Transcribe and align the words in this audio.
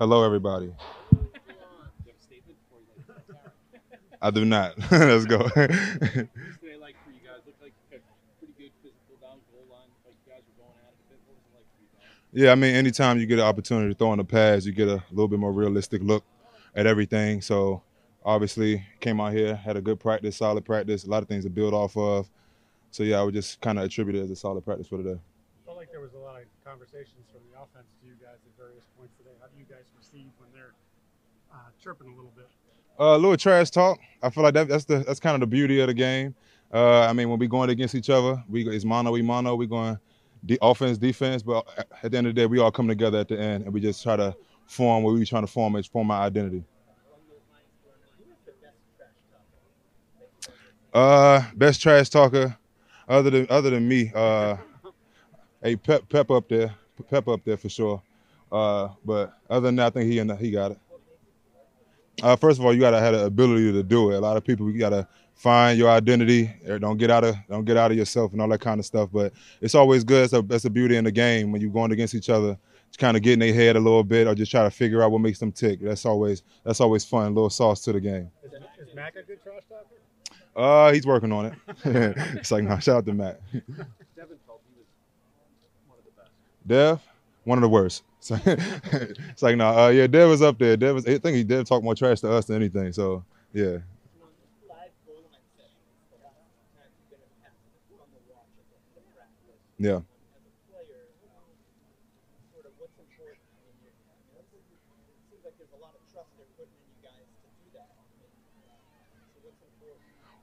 Hello, 0.00 0.24
everybody. 0.24 0.72
I 4.22 4.30
do 4.30 4.46
not. 4.46 4.78
Let's 4.90 5.26
go. 5.26 5.40
What's 5.40 5.52
today 5.52 5.68
like 6.80 6.96
for 7.04 7.10
you 7.12 7.20
guys? 7.22 7.42
Looked 7.44 7.60
like 7.60 7.74
you 7.76 7.84
had 7.90 8.00
pretty 8.38 8.54
good 8.56 8.72
physical 8.82 9.16
down 9.20 9.40
goal 9.52 9.66
line. 9.70 9.90
Like 10.06 10.14
you 10.24 10.32
guys 10.32 10.40
were 10.48 10.56
going 10.64 10.72
at 10.80 10.88
it 10.88 10.96
a 11.04 11.08
bit. 11.10 11.20
What 11.26 11.36
was 11.36 11.44
it 11.44 11.52
like 11.54 11.66
for 11.76 11.82
you 11.82 11.88
guys? 11.98 12.08
yeah, 12.32 12.50
I 12.50 12.54
mean, 12.54 12.74
anytime 12.74 13.20
you 13.20 13.26
get 13.26 13.40
an 13.40 13.44
opportunity 13.44 13.92
to 13.92 13.94
throw 13.94 14.10
in 14.14 14.20
the 14.20 14.24
pass, 14.24 14.64
you 14.64 14.72
get 14.72 14.88
a 14.88 15.02
little 15.10 15.28
bit 15.28 15.38
more 15.38 15.52
realistic 15.52 16.02
look 16.02 16.24
at 16.74 16.86
everything. 16.86 17.42
So, 17.42 17.82
obviously, 18.24 18.82
came 19.00 19.20
out 19.20 19.34
here, 19.34 19.54
had 19.54 19.76
a 19.76 19.82
good 19.82 20.00
practice, 20.00 20.38
solid 20.38 20.64
practice, 20.64 21.04
a 21.04 21.10
lot 21.10 21.22
of 21.22 21.28
things 21.28 21.44
to 21.44 21.50
build 21.50 21.74
off 21.74 21.94
of. 21.98 22.30
So, 22.90 23.02
yeah, 23.02 23.20
I 23.20 23.22
would 23.22 23.34
just 23.34 23.60
kind 23.60 23.78
of 23.78 23.84
attribute 23.84 24.16
it 24.16 24.20
as 24.20 24.30
a 24.30 24.36
solid 24.36 24.64
practice 24.64 24.88
for 24.88 24.96
today. 24.96 25.20
Like 25.90 25.92
there 25.92 26.00
was 26.00 26.14
a 26.14 26.18
lot 26.18 26.40
of 26.40 26.46
conversations 26.64 27.26
from 27.32 27.40
the 27.50 27.58
offense 27.58 27.86
to 28.00 28.06
you 28.06 28.14
guys 28.22 28.38
at 28.46 28.56
various 28.56 28.84
points 28.96 29.14
today. 29.18 29.30
How 29.40 29.46
do 29.46 29.58
you 29.58 29.64
guys 29.64 29.84
receive 29.98 30.30
when 30.38 30.48
they're 30.52 30.72
uh, 31.52 31.56
chirping 31.82 32.08
a 32.08 32.14
little 32.14 32.32
bit? 32.36 32.46
Uh, 32.98 33.16
a 33.16 33.18
little 33.18 33.36
trash 33.36 33.70
talk. 33.70 33.98
I 34.22 34.30
feel 34.30 34.44
like 34.44 34.54
that, 34.54 34.68
that's 34.68 34.84
the 34.84 34.98
that's 34.98 35.20
kind 35.20 35.34
of 35.34 35.40
the 35.40 35.46
beauty 35.46 35.80
of 35.80 35.88
the 35.88 35.94
game. 35.94 36.34
Uh, 36.72 37.00
I 37.00 37.12
mean, 37.12 37.28
when 37.28 37.38
we're 37.38 37.48
going 37.48 37.70
against 37.70 37.94
each 37.94 38.10
other, 38.10 38.42
we 38.48 38.68
it's 38.68 38.84
mono 38.84 39.10
we 39.10 39.22
mono. 39.22 39.56
We're 39.56 39.66
going 39.66 39.98
de- 40.46 40.58
offense 40.62 40.98
defense, 40.98 41.42
but 41.42 41.66
at 42.02 42.12
the 42.12 42.18
end 42.18 42.26
of 42.26 42.34
the 42.34 42.40
day, 42.40 42.46
we 42.46 42.60
all 42.60 42.70
come 42.70 42.86
together 42.86 43.18
at 43.18 43.28
the 43.28 43.38
end, 43.38 43.64
and 43.64 43.72
we 43.72 43.80
just 43.80 44.02
try 44.02 44.16
to 44.16 44.34
form 44.66 45.02
what 45.02 45.14
we 45.14 45.24
trying 45.24 45.42
to 45.42 45.50
form 45.50 45.74
is 45.76 45.86
form 45.86 46.10
our 46.10 46.22
identity. 46.22 46.62
Uh, 50.92 51.42
best 51.54 51.80
trash 51.80 52.08
talker, 52.08 52.56
other 53.08 53.30
than 53.30 53.46
other 53.50 53.70
than 53.70 53.88
me. 53.88 54.12
Uh, 54.14 54.56
hey, 55.62 55.76
Pep 55.76 56.08
Pep 56.08 56.30
up 56.30 56.48
there, 56.48 56.74
Pep 57.08 57.28
up 57.28 57.44
there 57.44 57.56
for 57.56 57.68
sure. 57.68 58.02
Uh, 58.50 58.88
but 59.04 59.38
other 59.48 59.66
than 59.68 59.76
that, 59.76 59.86
I 59.86 59.90
think 59.90 60.10
he 60.10 60.18
and 60.18 60.30
he 60.38 60.50
got 60.50 60.72
it. 60.72 60.78
Uh, 62.22 62.36
first 62.36 62.58
of 62.58 62.64
all, 62.66 62.74
you 62.74 62.80
gotta 62.80 63.00
have 63.00 63.14
the 63.14 63.24
ability 63.24 63.72
to 63.72 63.82
do 63.82 64.10
it. 64.10 64.16
A 64.16 64.20
lot 64.20 64.36
of 64.36 64.44
people, 64.44 64.70
you 64.70 64.78
gotta 64.78 65.06
find 65.34 65.78
your 65.78 65.88
identity. 65.88 66.52
or 66.68 66.78
Don't 66.78 66.98
get 66.98 67.10
out 67.10 67.24
of 67.24 67.34
don't 67.48 67.64
get 67.64 67.76
out 67.76 67.90
of 67.90 67.96
yourself 67.96 68.32
and 68.32 68.42
all 68.42 68.48
that 68.48 68.60
kind 68.60 68.78
of 68.78 68.84
stuff. 68.86 69.08
But 69.12 69.32
it's 69.60 69.74
always 69.74 70.04
good. 70.04 70.24
It's 70.24 70.32
a, 70.34 70.42
that's 70.42 70.64
the 70.64 70.70
beauty 70.70 70.96
in 70.96 71.04
the 71.04 71.12
game 71.12 71.50
when 71.52 71.60
you're 71.60 71.70
going 71.70 71.92
against 71.92 72.14
each 72.14 72.28
other. 72.28 72.58
Just 72.88 72.98
kind 72.98 73.16
of 73.16 73.22
get 73.22 73.34
in 73.34 73.38
their 73.38 73.54
head 73.54 73.76
a 73.76 73.80
little 73.80 74.02
bit, 74.02 74.26
or 74.26 74.34
just 74.34 74.50
try 74.50 74.64
to 74.64 74.70
figure 74.70 75.00
out 75.02 75.12
what 75.12 75.20
makes 75.20 75.38
them 75.38 75.52
tick. 75.52 75.80
That's 75.80 76.04
always 76.04 76.42
that's 76.64 76.80
always 76.80 77.04
fun. 77.04 77.26
A 77.26 77.28
little 77.30 77.48
sauce 77.50 77.80
to 77.82 77.92
the 77.92 78.00
game. 78.00 78.30
Is, 78.42 78.52
is 78.52 78.94
Mac 78.94 79.14
a 79.16 79.22
good 79.22 79.42
trash 79.42 79.62
talker? 79.68 79.86
Uh, 80.56 80.92
he's 80.92 81.06
working 81.06 81.32
on 81.32 81.46
it. 81.46 81.54
it's 81.84 82.50
like, 82.50 82.64
nah, 82.64 82.78
shout 82.78 82.96
out 82.96 83.06
to 83.06 83.14
Matt. 83.14 83.40
Devin 83.52 83.64
felt 84.46 84.60
he 84.66 84.74
was 84.76 84.86
one 85.86 85.98
of 85.98 86.04
the 86.04 86.10
best. 86.20 86.30
Dev, 86.66 87.00
one 87.44 87.58
of 87.58 87.62
the 87.62 87.68
worst. 87.68 88.04
So, 88.22 88.38
it's 88.44 89.42
like, 89.42 89.56
nah, 89.56 89.86
uh, 89.86 89.88
yeah, 89.88 90.06
Dev 90.06 90.28
was 90.28 90.42
up 90.42 90.58
there. 90.58 90.76
Dev 90.76 90.94
was, 90.94 91.06
I 91.06 91.16
think 91.16 91.38
he 91.38 91.42
Dev 91.42 91.64
talked 91.64 91.82
more 91.82 91.94
trash 91.94 92.20
to 92.20 92.30
us 92.30 92.44
than 92.44 92.56
anything. 92.56 92.92
So, 92.92 93.24
yeah. 93.54 93.78
Yeah. 99.78 100.00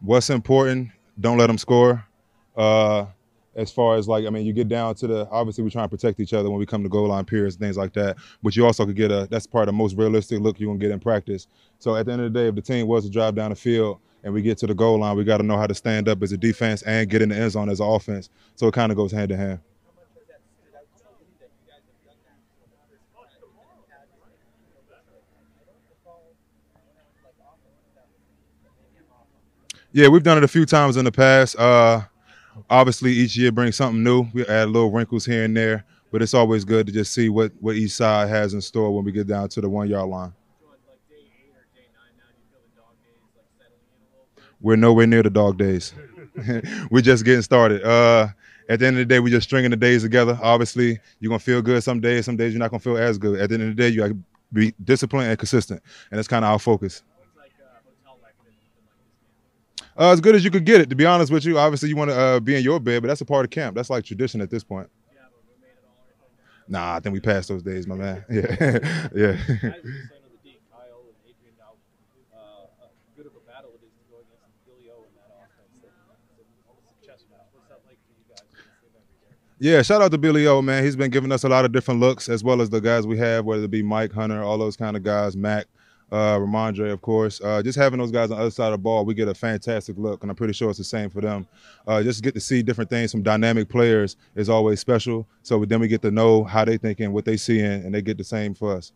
What's 0.00 0.30
important? 0.30 0.90
Don't 1.20 1.36
let 1.36 1.48
them 1.48 1.58
score. 1.58 2.06
Uh, 2.56 3.06
as 3.56 3.72
far 3.72 3.96
as 3.96 4.06
like, 4.06 4.26
I 4.26 4.30
mean, 4.30 4.46
you 4.46 4.52
get 4.52 4.68
down 4.68 4.94
to 4.96 5.06
the 5.06 5.28
obviously 5.30 5.64
we 5.64 5.70
try 5.70 5.82
and 5.82 5.90
protect 5.90 6.20
each 6.20 6.34
other 6.34 6.50
when 6.50 6.58
we 6.58 6.66
come 6.66 6.82
to 6.82 6.88
goal 6.88 7.08
line 7.08 7.24
periods, 7.24 7.56
things 7.56 7.76
like 7.76 7.94
that. 7.94 8.16
But 8.42 8.54
you 8.54 8.64
also 8.66 8.84
could 8.84 8.96
get 8.96 9.10
a 9.10 9.26
that's 9.30 9.46
part 9.46 9.62
of 9.62 9.74
the 9.74 9.78
most 9.78 9.96
realistic 9.96 10.40
look 10.40 10.60
you're 10.60 10.68
gonna 10.68 10.78
get 10.78 10.90
in 10.90 11.00
practice. 11.00 11.48
So 11.78 11.96
at 11.96 12.06
the 12.06 12.12
end 12.12 12.22
of 12.22 12.32
the 12.32 12.38
day, 12.38 12.48
if 12.48 12.54
the 12.54 12.62
team 12.62 12.86
was 12.86 13.04
to 13.04 13.10
drive 13.10 13.34
down 13.34 13.50
the 13.50 13.56
field 13.56 13.98
and 14.22 14.32
we 14.34 14.42
get 14.42 14.58
to 14.58 14.66
the 14.66 14.74
goal 14.74 15.00
line, 15.00 15.16
we 15.16 15.24
got 15.24 15.38
to 15.38 15.42
know 15.42 15.56
how 15.56 15.66
to 15.66 15.74
stand 15.74 16.08
up 16.08 16.22
as 16.22 16.32
a 16.32 16.36
defense 16.36 16.82
and 16.82 17.08
get 17.08 17.22
in 17.22 17.30
the 17.30 17.36
end 17.36 17.52
zone 17.52 17.68
as 17.68 17.80
an 17.80 17.86
offense. 17.86 18.28
So 18.56 18.66
it 18.68 18.74
kind 18.74 18.92
of 18.92 18.96
goes 18.96 19.12
hand 19.12 19.30
in 19.32 19.38
hand. 19.38 19.60
Yeah, 29.92 30.08
we've 30.08 30.22
done 30.22 30.36
it 30.36 30.44
a 30.44 30.48
few 30.48 30.66
times 30.66 30.98
in 30.98 31.06
the 31.06 31.12
past. 31.12 31.56
Uh, 31.58 32.02
obviously, 32.70 33.12
each 33.12 33.36
year 33.36 33.52
brings 33.52 33.76
something 33.76 34.02
new. 34.02 34.26
We 34.32 34.46
add 34.46 34.68
little 34.68 34.90
wrinkles 34.90 35.26
here 35.26 35.44
and 35.44 35.56
there, 35.56 35.84
but 36.10 36.22
it's 36.22 36.34
always 36.34 36.64
good 36.64 36.86
to 36.86 36.92
just 36.92 37.12
see 37.12 37.28
what, 37.28 37.52
what 37.60 37.76
each 37.76 37.92
side 37.92 38.28
has 38.28 38.54
in 38.54 38.60
store 38.60 38.94
when 38.94 39.04
we 39.04 39.12
get 39.12 39.26
down 39.26 39.48
to 39.50 39.60
the 39.60 39.68
one 39.68 39.88
yard 39.88 40.08
line. 40.08 40.32
We're 44.60 44.76
nowhere 44.76 45.06
near 45.06 45.22
the 45.22 45.30
dog 45.30 45.58
days. 45.58 45.92
We're 46.90 47.02
just 47.02 47.24
getting 47.24 47.42
started. 47.42 47.84
Uh, 47.84 48.28
at 48.68 48.80
the 48.80 48.86
end 48.86 48.96
of 48.96 49.00
the 49.00 49.04
day, 49.04 49.20
we're 49.20 49.28
just 49.30 49.46
stringing 49.46 49.70
the 49.70 49.76
days 49.76 50.02
together. 50.02 50.38
Obviously, 50.42 50.98
you're 51.20 51.28
gonna 51.28 51.38
feel 51.38 51.62
good 51.62 51.82
some 51.82 52.00
days. 52.00 52.24
Some 52.24 52.36
days 52.36 52.52
you're 52.52 52.58
not 52.58 52.70
gonna 52.70 52.80
feel 52.80 52.96
as 52.96 53.16
good. 53.16 53.38
At 53.38 53.48
the 53.48 53.54
end 53.54 53.62
of 53.62 53.68
the 53.68 53.74
day, 53.74 53.88
you 53.88 54.00
got 54.00 54.08
to 54.08 54.18
be 54.52 54.74
disciplined 54.82 55.28
and 55.28 55.38
consistent, 55.38 55.82
and 56.10 56.18
that's 56.18 56.28
kind 56.28 56.44
of 56.44 56.50
our 56.50 56.58
focus. 56.58 57.02
What's 57.16 57.36
like 57.36 57.52
uh, 57.62 57.78
hotel 57.84 58.18
life 58.22 58.34
been, 58.42 58.52
been 58.74 58.84
like 58.86 58.98
this 59.06 59.84
camp? 59.84 59.85
Uh, 59.98 60.10
as 60.10 60.20
good 60.20 60.34
as 60.34 60.44
you 60.44 60.50
could 60.50 60.64
get 60.64 60.80
it, 60.80 60.90
to 60.90 60.96
be 60.96 61.06
honest 61.06 61.32
with 61.32 61.44
you. 61.44 61.58
Obviously, 61.58 61.88
you 61.88 61.96
want 61.96 62.10
to 62.10 62.16
uh, 62.18 62.40
be 62.40 62.54
in 62.54 62.62
your 62.62 62.78
bed, 62.78 63.02
but 63.02 63.08
that's 63.08 63.22
a 63.22 63.24
part 63.24 63.44
of 63.44 63.50
camp. 63.50 63.74
That's 63.74 63.88
like 63.88 64.04
tradition 64.04 64.40
at 64.42 64.50
this 64.50 64.62
point. 64.62 64.88
Do 65.08 65.14
you 65.14 65.20
have 65.20 65.30
a 65.32 65.40
roommate 65.48 65.76
at 65.78 65.84
all 65.88 65.96
or 65.96 66.08
anything? 66.08 66.72
now? 66.72 66.78
Nah, 66.92 66.96
I 66.96 67.00
think 67.00 67.14
we 67.14 67.20
passed 67.20 67.48
those 67.48 67.62
days, 67.62 67.86
my 67.86 67.94
man. 67.94 68.24
Yeah, 68.30 68.42
yeah. 69.16 69.32
Guys 69.32 69.48
were 69.48 69.56
just 69.56 70.04
saying 70.04 70.20
on 70.20 70.28
the 70.28 70.40
D, 70.44 70.60
Kyle 70.68 71.00
and 71.08 71.16
Adrian, 71.24 71.56
how 71.56 71.72
uh, 72.36 72.92
good 73.16 73.24
of 73.24 73.32
a 73.32 73.44
battle 73.48 73.72
it 73.72 73.80
is 73.86 73.92
to 73.96 74.04
go 74.12 74.20
against 74.20 74.52
Billy 74.68 74.92
O 74.92 75.00
in 75.08 75.16
that 75.16 75.32
offense. 75.32 75.72
That, 75.80 75.96
that 76.28 76.44
almost 76.68 76.92
a 76.92 77.06
chess 77.06 77.24
match. 77.32 77.48
What's 77.56 77.68
that 77.72 77.80
like 77.88 77.96
for 78.04 78.12
you 78.12 78.24
guys 78.28 78.44
against 78.52 78.84
him 78.84 79.00
every 79.00 79.16
day? 79.24 79.32
Yeah, 79.64 79.80
shout 79.80 80.02
out 80.02 80.12
to 80.12 80.18
Billy 80.18 80.46
O, 80.46 80.60
man. 80.60 80.84
He's 80.84 80.96
been 80.96 81.10
giving 81.10 81.32
us 81.32 81.44
a 81.44 81.48
lot 81.48 81.64
of 81.64 81.72
different 81.72 82.00
looks, 82.04 82.28
as 82.28 82.44
well 82.44 82.60
as 82.60 82.68
the 82.68 82.84
guys 82.84 83.06
we 83.08 83.16
have, 83.16 83.48
whether 83.48 83.64
it 83.64 83.70
be 83.72 83.80
Mike 83.82 84.12
Hunter, 84.12 84.44
all 84.44 84.58
those 84.58 84.76
kind 84.76 84.94
of 84.94 85.02
guys, 85.02 85.36
Mac, 85.38 85.64
uh, 86.12 86.38
Rhamondre, 86.38 86.92
of 86.92 87.00
course. 87.00 87.40
Uh, 87.40 87.62
just 87.62 87.78
having 87.78 87.98
those 87.98 88.12
guys 88.12 88.30
on 88.30 88.36
the 88.36 88.42
other 88.42 88.50
side 88.50 88.66
of 88.66 88.72
the 88.72 88.78
ball, 88.78 89.04
we 89.04 89.14
get 89.14 89.28
a 89.28 89.34
fantastic 89.34 89.96
look, 89.98 90.22
and 90.22 90.30
I'm 90.30 90.36
pretty 90.36 90.52
sure 90.52 90.70
it's 90.70 90.78
the 90.78 90.84
same 90.84 91.10
for 91.10 91.20
them. 91.20 91.46
Uh, 91.86 92.02
just 92.02 92.22
get 92.22 92.34
to 92.34 92.40
see 92.40 92.62
different 92.62 92.90
things 92.90 93.10
from 93.10 93.22
dynamic 93.22 93.68
players 93.68 94.16
is 94.34 94.48
always 94.48 94.80
special. 94.80 95.26
So 95.42 95.64
then 95.64 95.80
we 95.80 95.88
get 95.88 96.02
to 96.02 96.10
know 96.10 96.44
how 96.44 96.64
they 96.64 96.78
thinking, 96.78 97.12
what 97.12 97.24
they 97.24 97.36
seeing, 97.36 97.64
and 97.64 97.94
they 97.94 98.02
get 98.02 98.18
the 98.18 98.24
same 98.24 98.54
for 98.54 98.76
us. 98.76 98.92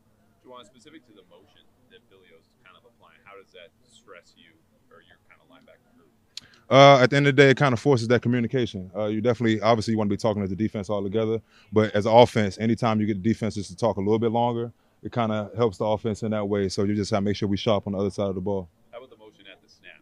Ja'Whaun, 0.47 0.65
specific 0.67 1.05
to 1.07 1.13
the 1.13 1.23
motion 1.31 1.67
that 1.91 1.99
Billy 2.11 2.23
O's 2.37 2.47
kind 2.65 2.77
of 2.77 2.85
applying, 2.85 3.19
how 3.25 3.37
does 3.37 3.51
that 3.53 3.71
stress 3.91 4.35
you 4.37 4.53
or 4.91 5.03
your 5.03 5.19
kind 5.29 5.41
of 5.43 5.51
linebacker 5.51 5.97
group? 5.97 6.11
Uh, 6.71 7.03
at 7.03 7.11
the 7.11 7.17
end 7.17 7.27
of 7.27 7.35
the 7.35 7.43
day, 7.43 7.51
it 7.51 7.57
kind 7.57 7.73
of 7.73 7.81
forces 7.81 8.07
that 8.09 8.23
communication. 8.23 8.89
Uh, 8.97 9.07
you 9.07 9.21
definitely, 9.21 9.61
obviously, 9.61 9.93
you 9.93 9.99
want 9.99 10.09
to 10.09 10.15
be 10.15 10.21
talking 10.21 10.43
to 10.43 10.49
the 10.49 10.55
defense 10.55 10.89
all 10.89 11.03
together. 11.03 11.41
But 11.73 11.93
as 11.97 12.07
an 12.07 12.13
offense, 12.13 12.57
anytime 12.59 13.01
you 13.01 13.07
get 13.07 13.21
the 13.21 13.29
defenses 13.29 13.67
to 13.67 13.77
talk 13.77 13.97
a 13.97 14.01
little 14.01 14.21
bit 14.21 14.31
longer, 14.31 14.73
it 15.03 15.13
kind 15.13 15.33
of 15.33 15.55
helps 15.55 15.79
the 15.79 15.85
offense 15.85 16.23
in 16.23 16.31
that 16.33 16.45
way. 16.45 16.69
So 16.69 16.85
you 16.85 16.95
just 16.95 17.11
have 17.11 17.19
to 17.19 17.23
make 17.23 17.37
sure 17.37 17.49
we 17.49 17.57
sharp 17.57 17.87
on 17.87 17.93
the 17.95 17.99
other 17.99 18.11
side 18.11 18.29
of 18.29 18.35
the 18.35 18.41
ball. 18.41 18.69
How 18.93 18.99
about 18.99 19.11
the 19.11 19.17
motion 19.17 19.45
at 19.51 19.63
the 19.63 19.69
snap? 19.69 20.01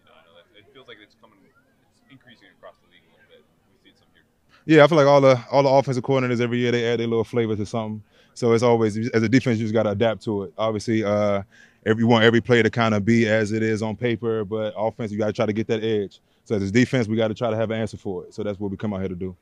You 0.00 0.06
know, 0.06 0.12
I 0.12 0.22
know 0.26 0.34
that 0.36 0.58
it 0.58 0.72
feels 0.72 0.88
like 0.88 0.98
it's 1.02 1.14
coming, 1.20 1.38
it's 1.44 2.02
increasing 2.10 2.48
across 2.58 2.74
the 2.84 2.90
league 2.90 3.02
a 3.06 3.12
little 3.12 3.28
bit. 3.30 3.44
We've 3.70 3.92
seen 3.92 3.98
some 3.98 4.08
here. 4.12 4.76
Yeah, 4.76 4.84
I 4.84 4.86
feel 4.86 4.96
like 4.98 5.06
all 5.06 5.20
the 5.20 5.40
all 5.50 5.62
the 5.62 5.68
offensive 5.68 6.02
coordinators 6.02 6.40
every 6.40 6.58
year 6.58 6.72
they 6.72 6.86
add 6.86 7.00
their 7.00 7.06
little 7.06 7.24
flavor 7.24 7.56
to 7.56 7.66
something. 7.66 8.02
So 8.34 8.52
it's 8.52 8.62
always 8.62 8.96
as 9.10 9.22
a 9.22 9.28
defense, 9.28 9.58
you 9.58 9.64
just 9.64 9.74
got 9.74 9.84
to 9.84 9.90
adapt 9.90 10.22
to 10.24 10.44
it. 10.44 10.54
Obviously, 10.56 11.04
uh, 11.04 11.42
every 11.86 12.02
you 12.02 12.06
want 12.06 12.24
every 12.24 12.40
play 12.40 12.62
to 12.62 12.70
kind 12.70 12.94
of 12.94 13.04
be 13.04 13.28
as 13.28 13.52
it 13.52 13.62
is 13.62 13.82
on 13.82 13.96
paper, 13.96 14.44
but 14.44 14.72
offense, 14.76 15.12
you 15.12 15.18
got 15.18 15.26
to 15.26 15.32
try 15.32 15.46
to 15.46 15.52
get 15.52 15.66
that 15.66 15.84
edge. 15.84 16.20
So 16.44 16.56
as 16.56 16.62
a 16.62 16.70
defense, 16.70 17.06
we 17.06 17.16
got 17.16 17.28
to 17.28 17.34
try 17.34 17.50
to 17.50 17.56
have 17.56 17.70
an 17.70 17.80
answer 17.80 17.96
for 17.96 18.24
it. 18.24 18.34
So 18.34 18.42
that's 18.42 18.58
what 18.58 18.70
we 18.70 18.76
come 18.76 18.92
out 18.92 19.00
here 19.00 19.08
to 19.08 19.14
do. 19.14 19.36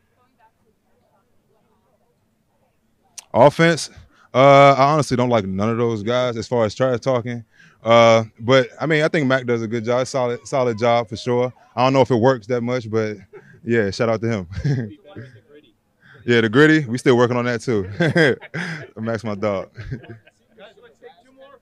Offense, 3.33 3.91
uh, 4.39 4.75
I 4.79 4.93
honestly 4.93 5.17
don't 5.17 5.31
like 5.31 5.47
none 5.47 5.69
of 5.69 5.79
those 5.79 6.03
guys 6.03 6.37
as 6.37 6.47
far 6.47 6.65
as 6.65 6.75
trash 6.75 7.01
talking. 7.01 7.45
Uh, 7.83 8.25
but 8.39 8.69
I 8.81 8.87
mean, 8.87 9.03
I 9.03 9.09
think 9.09 9.27
Mac 9.27 9.47
does 9.47 9.63
a 9.63 9.67
good 9.69 9.85
job, 9.85 10.07
solid, 10.07 10.47
solid 10.47 10.79
job 10.79 11.09
for 11.09 11.17
sure. 11.17 11.53
I 11.75 11.85
don't 11.85 11.93
know 11.93 12.03
if 12.03 12.11
it 12.11 12.17
works 12.17 12.47
that 12.49 12.61
much, 12.61 12.91
but 12.91 13.17
yeah, 13.65 13.91
shout 13.91 14.09
out 14.09 14.21
to 14.23 14.29
him. 14.29 14.49
Yeah, 16.27 16.43
the 16.43 16.51
gritty, 16.51 16.85
we 16.85 16.99
still 16.99 17.17
working 17.17 17.39
on 17.39 17.47
that 17.47 17.63
too. 17.63 17.89
Max, 19.01 19.25
my 19.25 19.35
dog. 19.35 19.71
Guys, 20.59 20.75
let's 20.83 20.99
take 21.01 21.11
two 21.25 21.33
more. 21.33 21.59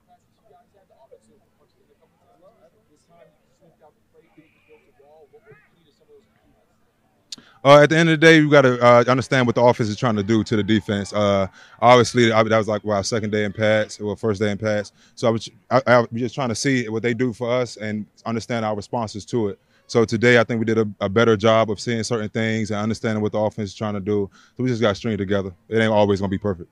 Uh, 7.63 7.81
at 7.81 7.89
the 7.89 7.97
end 7.97 8.07
of 8.09 8.19
the 8.19 8.25
day, 8.25 8.37
you 8.37 8.49
got 8.49 8.61
to 8.61 8.79
uh, 8.81 9.03
understand 9.07 9.45
what 9.45 9.55
the 9.55 9.61
offense 9.61 9.89
is 9.89 9.97
trying 9.97 10.15
to 10.15 10.23
do 10.23 10.43
to 10.43 10.55
the 10.55 10.63
defense. 10.63 11.11
Uh, 11.11 11.47
obviously, 11.81 12.31
I, 12.31 12.41
that 12.43 12.57
was 12.57 12.67
like 12.67 12.83
well, 12.83 12.97
our 12.97 13.03
second 13.03 13.31
day 13.31 13.43
in 13.43 13.51
pads, 13.51 13.99
or 13.99 14.15
first 14.15 14.39
day 14.39 14.51
in 14.51 14.57
pads. 14.57 14.93
So 15.15 15.27
I 15.27 15.31
was, 15.31 15.49
I, 15.69 15.81
I 15.85 15.99
was 15.99 16.07
just 16.13 16.35
trying 16.35 16.49
to 16.49 16.55
see 16.55 16.87
what 16.87 17.03
they 17.03 17.13
do 17.13 17.33
for 17.33 17.51
us 17.51 17.77
and 17.77 18.05
understand 18.25 18.63
our 18.63 18.75
responses 18.75 19.25
to 19.25 19.49
it. 19.49 19.59
So 19.87 20.05
today, 20.05 20.39
I 20.39 20.43
think 20.43 20.59
we 20.59 20.65
did 20.65 20.77
a, 20.77 20.87
a 21.01 21.09
better 21.09 21.35
job 21.35 21.71
of 21.71 21.79
seeing 21.79 22.03
certain 22.03 22.29
things 22.29 22.71
and 22.71 22.79
understanding 22.79 23.21
what 23.21 23.31
the 23.31 23.39
offense 23.39 23.69
is 23.71 23.75
trying 23.75 23.95
to 23.95 23.99
do. 24.01 24.29
So 24.55 24.63
we 24.63 24.69
just 24.69 24.81
got 24.81 24.95
string 24.95 25.17
together. 25.17 25.53
It 25.69 25.79
ain't 25.79 25.91
always 25.91 26.19
gonna 26.19 26.29
be 26.29 26.37
perfect. 26.37 26.69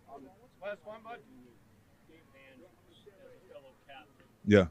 Last 0.61 0.79
one, 0.85 0.97
bud. 1.03 1.19
Yeah. 4.45 4.65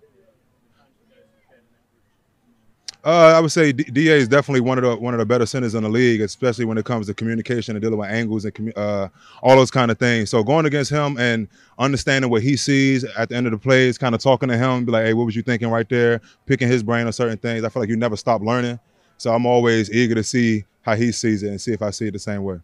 Uh, 3.05 3.35
I 3.37 3.41
would 3.41 3.53
say 3.53 3.71
Da 3.71 4.13
is 4.13 4.29
definitely 4.29 4.63
one 4.63 4.79
of 4.79 4.85
the 4.85 4.97
one 4.97 5.13
of 5.13 5.21
the 5.21 5.27
better 5.27 5.45
centers 5.45 5.75
in 5.75 5.83
the 5.83 5.91
league, 5.91 6.23
especially 6.23 6.65
when 6.65 6.79
it 6.79 6.87
comes 6.87 7.07
to 7.07 7.15
communication 7.15 7.77
and 7.77 7.83
dealing 7.83 7.99
with 7.99 8.09
angles 8.09 8.47
and 8.47 8.73
uh, 8.79 9.09
all 9.43 9.57
those 9.57 9.71
kind 9.71 9.91
of 9.91 9.99
things. 9.99 10.31
So 10.31 10.43
going 10.43 10.65
against 10.65 10.91
him 10.91 11.19
and 11.19 11.47
understanding 11.79 12.31
what 12.31 12.43
he 12.43 12.57
sees 12.57 13.05
at 13.05 13.29
the 13.29 13.37
end 13.37 13.47
of 13.47 13.53
the 13.53 13.59
plays, 13.59 13.99
kind 13.99 14.15
of 14.15 14.23
talking 14.23 14.49
to 14.49 14.57
him, 14.57 14.87
be 14.87 14.93
like, 14.93 15.05
"Hey, 15.05 15.13
what 15.13 15.27
was 15.27 15.37
you 15.37 15.43
thinking 15.43 15.69
right 15.69 15.87
there?" 15.87 16.23
Picking 16.47 16.67
his 16.67 16.83
brain 16.83 17.07
on 17.07 17.13
certain 17.13 17.37
things. 17.37 17.63
I 17.63 17.69
feel 17.69 17.83
like 17.83 17.91
you 17.91 17.97
never 17.97 18.17
stop 18.17 18.41
learning. 18.41 18.81
So 19.19 19.35
I'm 19.35 19.45
always 19.45 19.91
eager 19.91 20.15
to 20.15 20.25
see 20.25 20.65
how 20.81 20.97
he 20.97 21.13
sees 21.13 21.43
it 21.43 21.49
and 21.49 21.61
see 21.61 21.75
if 21.75 21.83
I 21.83 21.91
see 21.91 22.07
it 22.09 22.13
the 22.13 22.19
same 22.19 22.43
way. 22.43 22.57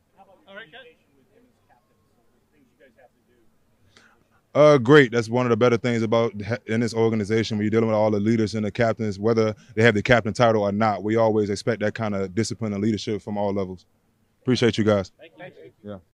All 0.48 0.54
right, 0.54 0.72
guys. 0.72 0.80
Uh, 4.52 4.78
great. 4.78 5.12
That's 5.12 5.28
one 5.28 5.46
of 5.46 5.50
the 5.50 5.56
better 5.56 5.76
things 5.76 6.02
about 6.02 6.32
in 6.66 6.80
this 6.80 6.92
organization 6.92 7.56
when 7.56 7.64
you're 7.64 7.70
dealing 7.70 7.86
with 7.86 7.94
all 7.94 8.10
the 8.10 8.18
leaders 8.18 8.54
and 8.56 8.64
the 8.64 8.70
captains, 8.72 9.18
whether 9.18 9.54
they 9.74 9.82
have 9.82 9.94
the 9.94 10.02
captain 10.02 10.32
title 10.32 10.62
or 10.62 10.72
not. 10.72 11.04
We 11.04 11.16
always 11.16 11.50
expect 11.50 11.80
that 11.80 11.94
kind 11.94 12.14
of 12.16 12.34
discipline 12.34 12.72
and 12.72 12.82
leadership 12.82 13.22
from 13.22 13.38
all 13.38 13.52
levels. 13.52 13.86
Appreciate 14.42 14.76
you 14.76 14.84
guys. 14.84 15.12
Thank 15.38 15.54
you. 15.56 15.72
Yeah. 15.82 15.98